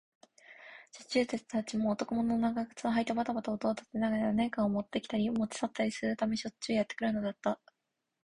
[1.13, 7.61] 女中たちも、男物の長靴をはいてばたばた音を立てながら、何かをもってきたり、もち去ったりするためにしょっちゅうやってくるのだった。